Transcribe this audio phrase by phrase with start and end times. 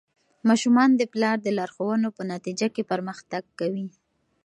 [0.49, 3.87] ماشومان د پلار د لارښوونو په نتیجه کې پرمختګ کوي.